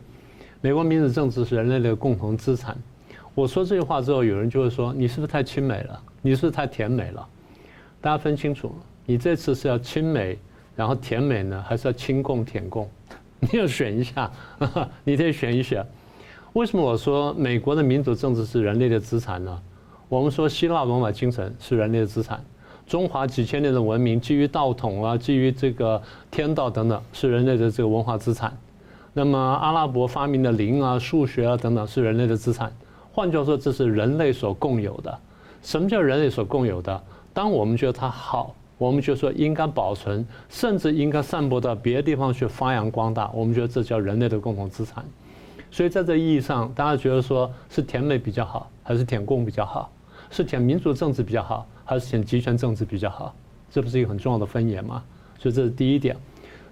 [0.60, 2.76] 美国民主政治是人类的共同资产。
[3.34, 6.02] 我说这句话之后，有人就会说：“你是不是太亲美了？
[6.22, 7.28] 你是不是太甜美了？”
[8.02, 10.38] 大家分清楚，你这次是要亲美，
[10.76, 12.90] 然后甜美呢，还是要亲共舔共？
[13.40, 14.32] 你要选一下，
[15.04, 15.86] 你得选一选。
[16.54, 19.62] 为什么我说美国的民主政治是人类的资产呢？
[20.10, 22.44] 我们说希腊罗马精神是人类的资产，
[22.86, 28.56] 中华几千年的文明基于道统啊，基于这个天道等等，是人类的这个文化资产。
[29.14, 32.72] 那么阿拉伯发明的零啊、数学啊等等，是人类的资产。
[33.12, 35.20] 换句话说，这是人类所共有的。
[35.62, 37.04] 什么叫人类所共有的？
[37.34, 43.30] 当我们觉得它好，我们就说应该保存，甚至应该散播到别的地方去发扬光大。
[43.34, 45.06] 我们觉得这叫人类的共同资产。
[45.70, 49.92] 所以在这意义上，大家觉得说是甜美比较好，还是舔共比较好？
[50.30, 53.34] 是舔民主政治比较好，还是舔集权政治比较好？
[53.70, 55.04] 这不是一个很重要的分野吗？
[55.38, 56.16] 所以这是第一点。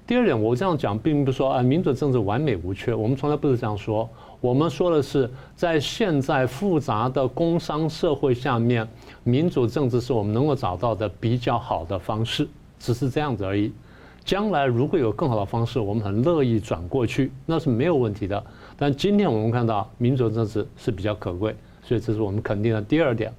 [0.08, 4.10] 第二点，我这样讲并不是说啊，民主政治完美无缺，我们从来不是这样说。
[4.42, 8.88] 我们说的是，在现在复杂的工商社会下面，
[9.24, 12.48] 民主政治是我们能够找到的比较好的方式，
[12.80, 13.72] 只是这样子而已。
[14.24, 18.42] 将来如果有更好的方式，我们很乐意转过去，那是没有问题的。
[18.78, 23.34] 但今天我们看到民主政治是比较可贵，所以这是我们肯定的第二点。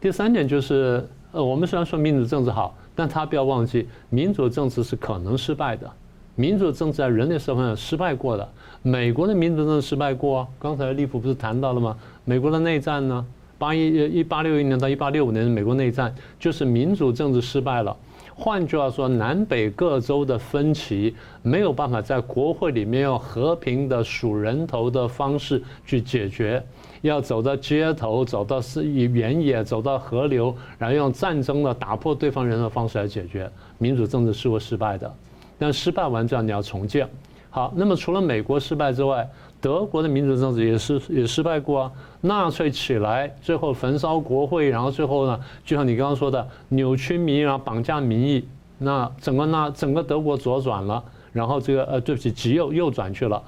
[0.00, 5.88] 第三点就是，呃，我们虽然说民主政治好，但他不要忘记，民主政治是可能失败的。
[6.34, 8.48] 民主政治在人类社会上失败过的，
[8.82, 10.48] 美国的民主政治失败过啊。
[10.58, 11.96] 刚才立夫不是谈到了吗？
[12.24, 13.24] 美国的内战呢？
[13.58, 17.96] 八一一八六一年到一八六五年的美国内战，就是民主政治失败了。
[18.34, 26.60] 换句话说，南北各州的分歧没有办法在国会里面用和平的数人头的方式去解决，
[27.02, 33.48] 要走到街头，走到是原野，走到河流，然后用战争的打破对方人的方式来解决。
[33.78, 35.14] 民主政治是会失败的，
[35.62, 37.08] 但失败完之后你要重建。
[37.50, 48.44] 好，那么除了美国失败之外，德国的民主政治也是也失败过啊，纳粹起来，最后焚烧国会，然后最后呢，就像你刚刚说的，扭曲民意，然后绑架民意，
[48.78, 51.00] 那整个那整个德国左转了，
[51.32, 53.40] 然后这个呃，对不起，极右右转去了，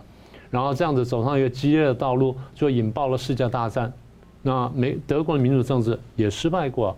[0.51, 3.93] 然后这样子走上一个激烈的道路，就引爆了世界大战，
[4.41, 6.97] 那美德国的民主政治也失败过。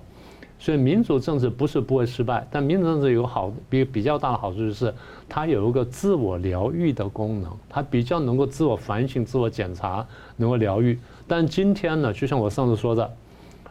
[0.58, 4.92] 所以民主政治不是不会失败，但民主政治有好比比较大的好处就是
[5.28, 10.98] 它有一个自我疗愈的功能，它比较能够自我反省、自我检查，能够疗愈。
[11.28, 13.10] 但今天呢，就像我上次说的，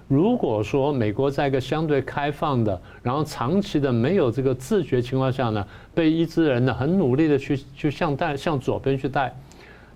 [0.08, 9.36] 如果说美国在一个相对开放的，然后长期的没有这个自觉情况下呢，被一支人呢很努力的去去向带向左边去带。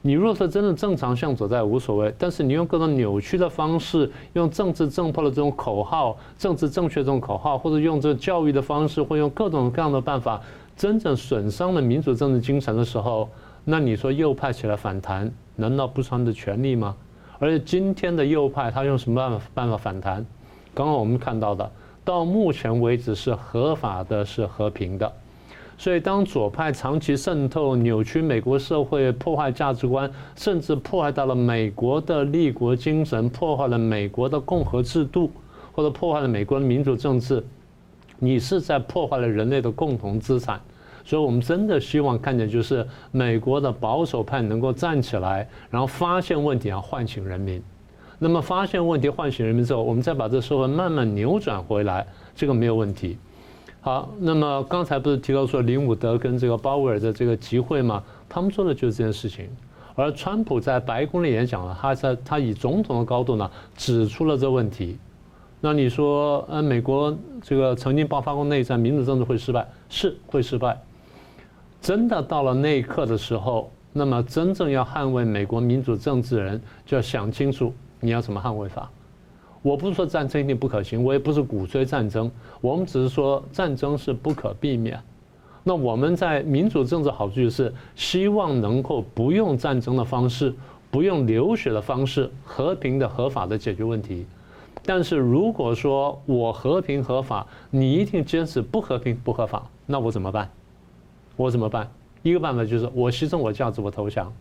[0.02, 10.42] 你若是真的正常向左在无所谓，但是你用各种扭曲的方式，用政治正确的这种口号、政治正确这种口号，或者用这教育的方式，或用各种各样的办法，
[10.78, 13.28] 真正损伤了民主政治精神的时候，
[13.66, 16.96] 那你说右派起来反弹，难道不是他们的权利吗？
[17.38, 20.26] 而且今天的右派他用什么办法办法反弹？
[20.74, 21.70] 刚刚我们看到的，
[22.06, 25.12] 到目前为止是合法的，是和平的。
[25.80, 35.32] 所以，当左派长期渗透、扭曲美国社会、破坏价值观，甚至破坏到了美国的立国精神，破坏了美国的共和制度，
[35.72, 37.42] 或者破坏了美国的民主政治，
[38.18, 40.60] 你是在破坏了人类的共同资产。
[41.06, 47.64] 所以我们真的希望看见，就是美国的保守派能够站起来，然后发现问题，然后唤醒人民。
[48.20, 53.18] 那么发现问题、唤醒人民之后，我们再把这社会慢慢扭转回来，这个没有问题。
[53.82, 58.04] 好，那么刚才不是提到说林伍德跟这个鲍威尔的这个集会嘛？
[58.28, 59.50] 他们说的就是这件事情。
[59.96, 64.98] 而川普在白宫里演讲了，他在他以总统的高度呢指出了这问题。
[65.62, 70.78] 那你说，呃，美国这个曾经爆发过内战，民主政治会失败，是会失败。
[71.82, 78.90] 真的到了那一刻的时候，那么真正要捍卫美国民主政治的人就要想清楚，你要怎么捍卫法。
[79.62, 85.00] 我不是说战争一定不可行，我也不是鼓吹战争，我们只是说战争是不可避免。
[85.64, 90.54] 那我们在民主政治好处就是希望能够不用战争的方式，
[90.90, 94.26] 不用流血的方式，和平的、合法的解决问题。
[94.86, 100.50] 但是如果说我和平合法，你一定坚持不和平不合法，那我怎么办？
[101.36, 101.92] 我怎么办？
[102.24, 104.34] 一个办法就是我牺牲我价值，我投降。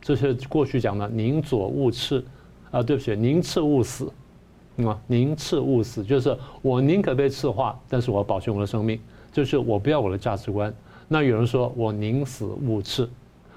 [0.00, 2.24] 这是过去讲的宁左勿赤
[2.70, 4.10] 啊，对不起，宁赤勿死。
[4.78, 8.98] 啊，宁赤勿死，就是我宁可被赤化，但是我保全我的生命，
[9.30, 10.72] 就是我不要我的价值观。
[11.08, 13.08] 那有人说我宁死勿赤，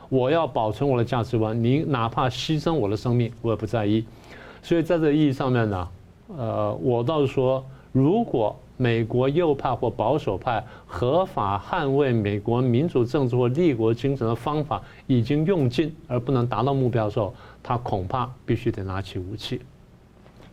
[0.10, 4.06] 我要保存我的价值观，你哪怕牺牲我的生命，我也不在意。
[4.62, 5.88] 所以在这个意义上面呢，
[6.38, 19.62] 呃，我倒是说，如果美国右派或保守派合法捍卫美国民主政治或立国精神的方法已经用尽而不能达到目标的时候，他恐怕必须得拿起武器。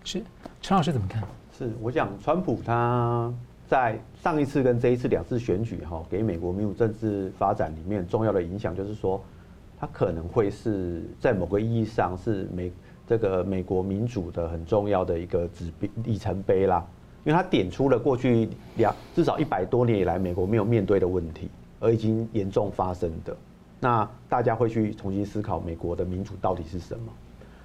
[0.05, 0.23] 是。
[0.61, 1.23] 陈老师怎么看？
[1.59, 3.33] 是我想，川普他
[3.67, 9.23] 在上一次跟这一次两次选举哈，给美国民主政治发展里面重要的影响，就是说，
[9.79, 12.73] 他可能会是在某个意义上是美
[13.07, 16.85] 这个美国民主的很重要的一个指标里程碑啦，
[17.25, 21.51] 因为他点出了过去两至少一百多年以来美国没有面对的问题，
[21.81, 23.37] 而已经严重发生的，
[23.81, 27.13] 那大家会去重新思考美国的民主到底是什么？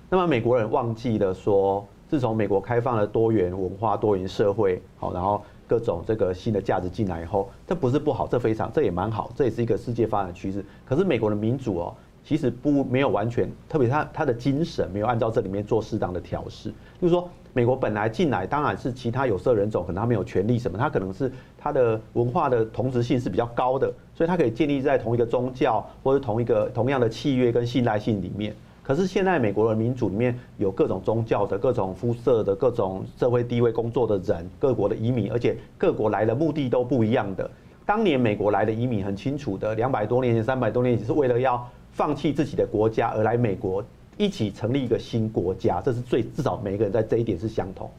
[0.10, 1.88] 那么美国人忘记了说。
[2.10, 10.66] 自从美国开放了多元文化、多元社会，好，然后各种这个新的价值进来以后，这不是不好，这非常，这也蛮好，这也是一个世界发展趋势。
[10.86, 11.94] 可是美国的民主哦，
[12.24, 16.74] 其实不没有完全，特别他他的精神没有按照这里面做适当的调试。
[17.02, 28.56] 就是说，美国本来进来当然是其他有色人种，可能他没有权利什么，他可能是他的文化的同质性是比较高的，所以他可以建立在同一个宗教或者同一个同样的契约跟信赖性里面。
[28.88, 37.52] 可是现在美国的民主里面有各种宗教的、各种肤色的、各种社会地位、工作的人，各国的移民，而且各国来的目的都不一样的。
[37.86, 43.84] 当年美国来的移民很清楚的，两百多年前、三百多年前是为了要放弃自己的国家而来美国
[44.16, 47.92] 一起成立一个新国家，这是最至少每个人在这一点是相同。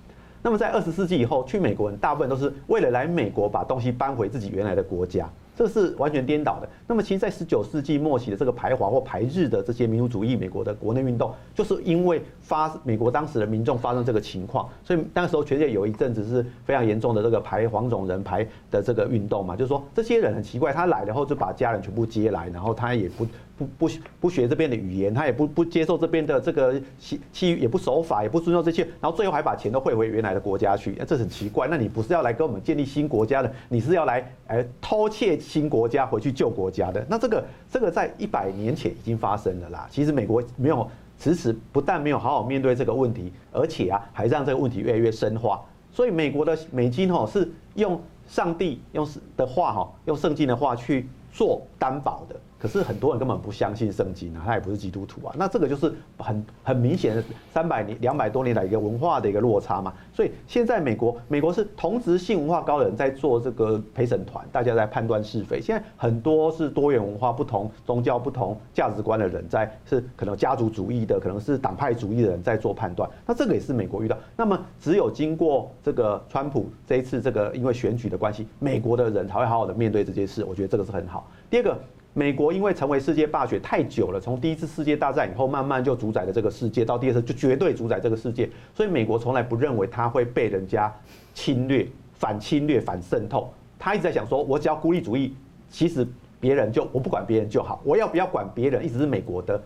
[0.42, 5.28] 那么在二十世纪以后，去美国人大部分都是为了来美国把东西搬回自己原来的国家。
[5.58, 6.68] 这是完全颠倒的。
[6.86, 23.26] 那么，其实，在十九世纪末期的这个排华或排日的这些民族主义，美国的国内运动，就是因为发美国当时的民众发生这个情况，所以那时候全世界有一阵子是非常严重的这个排黄种人排的这个运动嘛，就是说这些人很奇怪，他来然后就把家人全部接来，然后他也不。
[23.58, 23.90] 不不
[24.20, 31.66] 不学这边的语言，他也不不接受这边的这个契契，也不守法，也不尊重这些，然后最后还把钱都汇回原来的国家去，这很奇怪。
[31.68, 37.04] 那你不是要来跟我们建立新国家的，你是要来呃偷窃新国家回去旧国家的？
[37.10, 39.88] 那这个这个在一百年前已经发生了啦。
[39.90, 40.88] 其实美国没有
[41.18, 45.60] 迟迟不但没有好好面对这个问题，而且啊还让这个问题越来越深化。
[45.92, 52.36] 所以美国的美金哦是用上帝用的话哈，用圣经的话去做担保的。
[52.58, 59.92] 可是很多人根本不相信圣经啊，他也不是基督徒啊，那这个就是很很明显的三百年、两百多年来一个文化的一个落差嘛。
[60.12, 65.60] 所以现在美国，美国是同质性文化高人在做这个陪审团，大家在判断是非。
[65.60, 73.08] 现在很多是多元文化、不同宗教、不同价值观的人在，是可能家族主义的，可能是党派主义的人在做判断。
[73.24, 74.18] 那这个也是美国遇到。
[74.36, 80.42] 那么只有经过这个川普这一次这个因为选举的关系，美国的人才会好好的面对这件事。
[80.44, 81.30] 我觉得这个是很好。
[81.48, 81.78] 第二个。
[82.14, 88.50] 美国因为成为世界霸权太久了，从第一次世界大战以后，慢慢就主宰了这个世界，到第二次就绝对主宰这个世界。
[88.74, 90.92] 所以美国从来不认为它会被人家
[91.32, 93.52] 侵略、反侵略、反渗透。
[93.78, 95.36] 他一直在想说，我只要孤立主义，
[95.70, 96.04] 其实
[96.40, 97.80] 别人就我不管别人就好。
[97.84, 99.62] 我要不要管别人，一直是美国的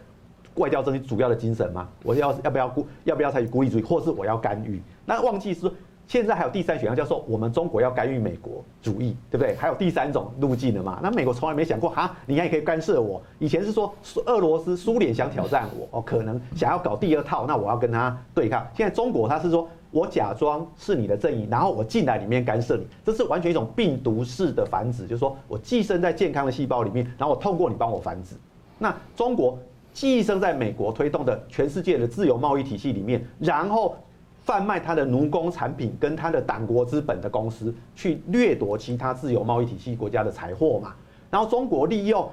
[0.56, 1.88] 外交政策主要的精神吗？
[2.02, 4.82] 我要要不要孤要不要采取孤立主义，或是我要干预？
[5.06, 5.72] 那忘记说。
[6.06, 9.54] 现在还有第三选项，叫做我们中国要干预美国主义，对不对？
[9.56, 11.00] 还有第三种路径的嘛？
[11.02, 13.22] 那美国从来没想过哈，你看也可以干涉我。
[13.38, 13.94] 以前是说
[14.26, 18.66] 俄罗斯、苏联想挑战我，哦，可能想要搞第二套，那我要跟他对抗。
[18.76, 28.34] 现在中国他是说我假装是你的阵营，然后我进来里面干涉你，这是完全一种病毒式的繁殖，就是说我寄生在健康的细胞里面，然后我透过你帮我繁殖。
[28.78, 29.58] 那中国
[29.94, 33.96] 寄生在美国推动的全世界的自由贸易体系里面，然后。
[34.44, 40.94] 贩卖他的奴工产品跟他的党国资本的公司去掠夺其他自由贸易体系国家的财货嘛，
[41.30, 42.28] 然后中国利用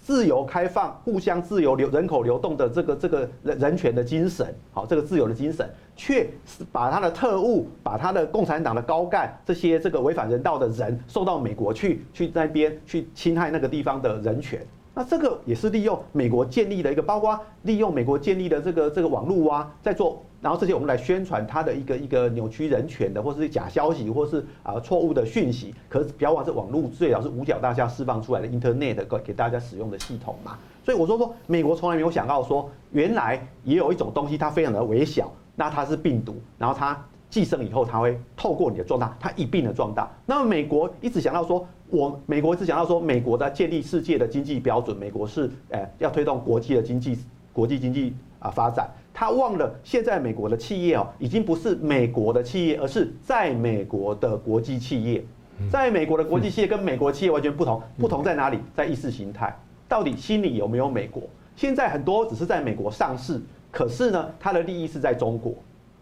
[0.00, 6.28] 自由开放、互相自由流人口流动的这个这个人人权的精神，好，这个自由的精神，却
[6.72, 14.66] 把他的特务、把他的共产党的高干这些这个违反人道的人送到美国去，去那边去侵害那个地方的人权。
[14.94, 20.22] 那这个也是利用美国建立的一个，包括利用美国建立的这个这个网络啊，在做。
[20.42, 25.72] 然后这些我们来宣传它的一个一个扭曲人权的，或是假消息，或是啊错误的讯息。
[25.88, 30.58] 可是不要忘，这网络最早是五角大厦释放出来的 Internet 给给大家使用的系统嘛。
[30.84, 37.00] 所以我说说，美国从来没有想到说，原来也有一种东西，它非常的微小，那它是病毒，然后它
[37.32, 40.06] 寄生以后，它会透过你的壮大，它一并的壮大。
[40.26, 47.18] 那么美国一直想到说，我美国一直想到说，美国在建立世界的经济标准，美国是呃要推动国际的经济，
[47.50, 48.86] 国际经济啊发展。
[49.14, 55.24] 他忘了，现在美国的企业哦，已经不是美国的企业，而是在美国的国际企业。
[55.70, 58.58] 在美国的国际企业跟美国企业完全不同，不同在哪里？
[58.76, 59.58] 在意识形态，
[59.88, 61.22] 到底心里有没有美国？
[61.56, 65.54] 现在很多只是在美国上市，可是呢，它的利益是在中国。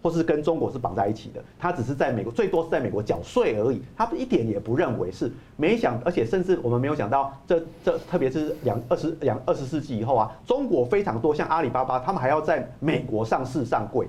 [0.03, 14.09] 或是跟中国是绑在一起的，他只是在美国，最多是在美国缴税而已，他一点也不认为是没想，而且甚至我们没有想到这，这特别是两二十两二十世纪以后啊，中国非常多，像阿里巴巴，他们还要在美国上市上柜，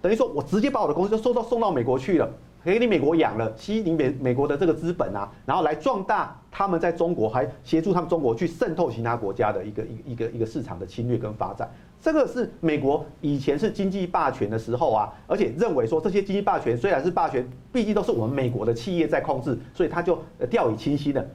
[0.00, 2.26] 等于说我直接把我的公司就送到送到美国去了，
[2.64, 11.68] 给你美国养了，吸引美美国的这个资本啊，然后来壮大他们在中国，还协助他们中国去渗透其他国家的一个一一个一个市场的侵略跟发展。
[12.00, 20.18] 这个是美国以前是经济霸权的时候啊，而且认为说这些经济霸权虽然是霸权，毕竟都是我们美国的企业在控制，所以他就
[20.48, 21.26] 掉以轻心了。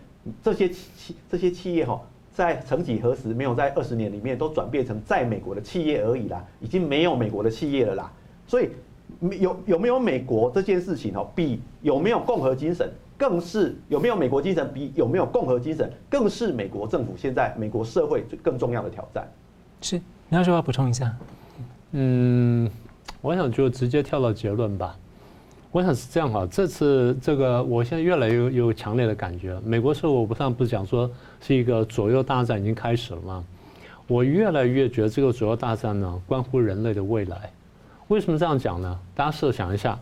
[0.42, 2.02] 这些企这些企业哈，
[2.34, 8.12] 在曾几何时没有在二十年里面都转变成在美国的企业而已啦，已经没有美国的企业了啦。
[8.48, 8.70] 所以
[9.40, 19.30] 有有没有美国这件事情哦，比有没有共和精神，更是有没有美国精神，比有没有共和精神，更是美国政府现在美国社会最更重要的挑战。
[19.82, 20.02] 是。
[20.34, 21.16] 你要说要补充一下，
[21.92, 22.68] 嗯，
[23.22, 24.98] 我想就直接跳到结论吧。
[25.72, 29.56] 我想是这样哈，这次这个我现在越来越有强烈的感觉。
[29.64, 31.08] 美国社会我不上不是讲说
[31.40, 33.46] 是一个左右大战已经开始了吗？
[34.08, 37.52] 我越来越觉得这个左右大战呢关乎人类的未来。
[38.08, 39.00] 为什么这样讲呢？
[39.14, 40.00] 大家设想一下，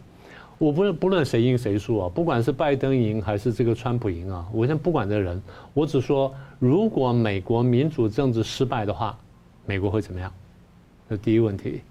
[0.57, 5.41] 我不不论谁赢谁输啊，不管是拜登赢还是这个川普赢啊，我先不管这人，
[5.73, 9.17] 我只说，如果美国民主政治失败的话，
[9.65, 10.31] 美国会怎么样？
[11.09, 11.81] 这第一问题。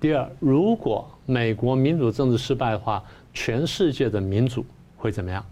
[0.00, 3.02] 第二，如果美国民主政治失败的话，
[3.32, 4.64] 全世界的民主
[4.96, 5.44] 会怎么样？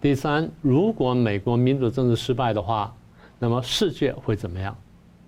[0.00, 2.94] 第三，如果美国民主政治失败的话，
[3.38, 4.76] 那么世界会怎么样？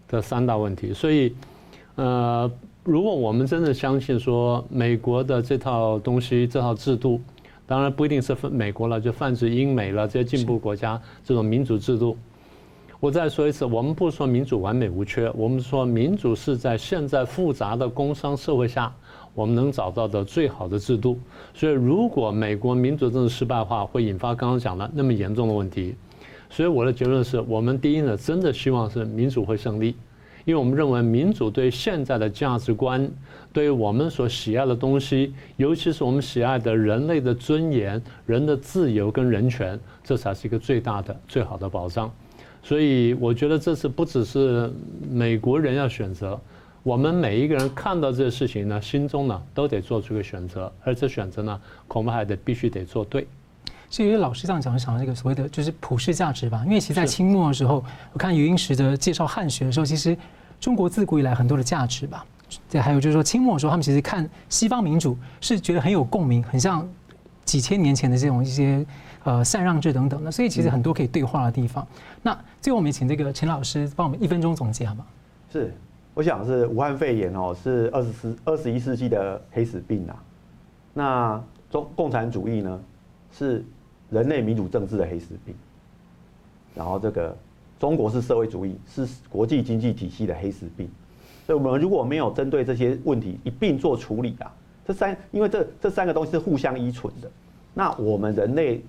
[0.09, 0.93] 这三大问题。
[0.93, 1.35] 所以，
[1.97, 2.51] 呃。
[2.87, 7.21] 如果我们真的相信说美国的这套东西、这套制度，
[7.67, 12.17] 当然不一定是美国了，就泛指英美了这些进步国家这种民主制度。
[12.99, 18.91] 我再说一次，我们不说民主完美无缺，我们说民主是在现在复杂的工商社会下，
[19.35, 21.19] 我们能找到的最好的制度。
[21.53, 25.95] 所以，如果美国民主政治失败的话，会引发刚刚讲的那么严重的问题。
[26.49, 29.95] 所以，我的结论是我们第一呢，真的希望是民主会胜利。
[30.47, 33.07] 因为我们认为民主对现在的价值观，
[33.53, 42.11] 对我们所喜爱的东西，尤其是我们喜爱的人类的尊严、人的自由跟人权，这才是一个最大的、最好的保障。
[42.67, 44.73] 所以我觉得这次不只是
[45.09, 46.41] 美国人要选择，
[46.83, 53.27] 我们每一个人看到这个事情呢，心中呢都得做出一个选择，而这选择呢，恐怕还得必须得做对。
[53.89, 56.65] 所以老师这样讲，想到这个所谓的就是普世价值吧。
[56.67, 60.17] 因为其实在清末的时候，我看余英时的介绍汉学的时候，其实。
[60.59, 62.25] 中国自古以来很多的价值吧，
[62.71, 66.89] 对，还有就是说清末的时候，他们其实看西方民主是觉得很有共鸣，很像
[67.45, 68.83] 几千年前的这种一些
[69.27, 71.87] 呃禅让制等等的，所以其实很多可以对话的地方。
[71.95, 75.05] 嗯、那最后我们请这个陈老师帮我们一分钟总结好吗？
[75.53, 75.75] 是，
[76.15, 80.23] 我想是武汉肺炎哦，是二十世二十一世纪的黑死病啊。
[80.95, 82.81] 那中共产主义呢，
[83.33, 83.65] 是
[84.11, 85.55] 人类民主政治的黑死病。
[86.75, 87.37] 然后这个。
[87.79, 90.89] 中国是社会主义是国际经济体系的黑死病，
[91.47, 94.51] 所以我们如果没有针对这些问题一并做处理啊，
[94.87, 97.31] 这三因为这这三个东西是互相依存的，
[97.75, 98.83] 那我们人类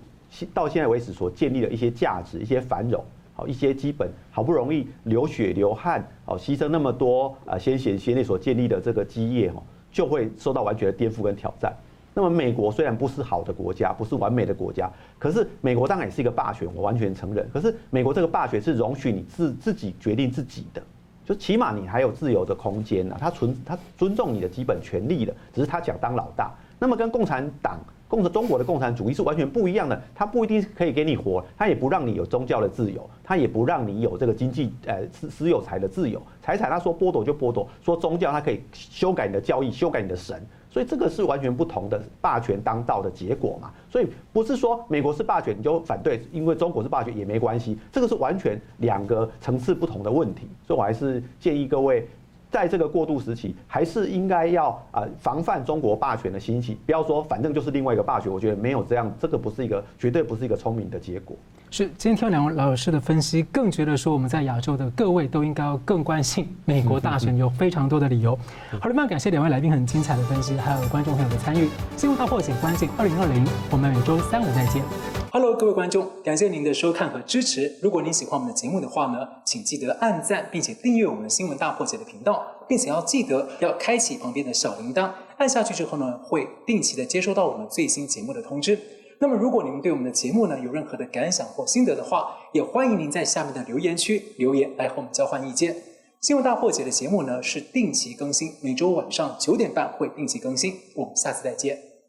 [0.53, 3.03] 到现在为止所建立的一些价值、一些繁荣、
[3.34, 11.73] 好一些基本好不容易流血流汗、好牺牲那么多啊先贤先烈所建立的这个基业哦，就会受到完全的颠覆跟挑战。
[12.13, 17.47] 那么美国虽然不是好的国家，不是完美的国家，可是美国当然也是一个霸权，我完全承认。
[17.53, 20.82] 可是美国这个霸权是容许你自自己决定自己的，
[21.23, 23.15] 就起码你还有自由的空间呐。
[23.19, 26.51] 他存他尊重你的基本权利的，只是他想当老大。
[26.80, 27.80] 那么跟共产党、
[28.18, 30.01] 共产中国的共产主义是完全不一样的。
[30.15, 36.20] 他不一定可以给你活，他也不让你有宗教的自由，他也不让你有这个经济呃私私有财的自由。
[36.41, 40.43] 财产他说剥夺就剥夺，说宗教他可以修改你的教义，修改你的神。
[40.70, 52.07] 所以这个是完全不同的霸权当道的结果嘛，所以不是说美国是霸权你就反对，因为中国是霸权也没关系，这个是完全两个层次不同的问题，所以我还是建议各位，
[52.51, 61.35] 在这个过渡时期，还是应该要啊防范中国霸权的兴起，不要说反正就是另外一个霸权，我觉得没有这样，这个不是一个绝对不是一个聪明的结果。
[61.69, 68.33] 是，今天听两位老师的分析，更觉得说我们在亚洲的各位都应该要更关心美国大选，有非常多的理由。
[68.79, 71.67] 好的，非常感谢两位来宾很精彩的分析，还有观众朋友的参与。
[71.97, 75.26] 新闻大破解关键二零二零，我们每周三五再见。
[75.39, 77.77] Hello，各位观众，感谢您的收看和支持。
[77.79, 88.79] 如果您喜欢我们的节目的话呢，请记得按赞并且订阅我们新闻大破解的频道，并且要记得要开启旁边的小铃铛，按下去之后呢，会定期的接收到我们最新节目的通知。
[89.19, 95.75] 那么，如果您对我们的节目呢有任何的感想或心得的话，也欢迎您在下面的留言区留言来和我们交换意见。
[96.19, 100.73] 新闻大破解的节目呢是定期更新，每周晚上九点半会定期更新。
[100.95, 101.86] 我们下次再见。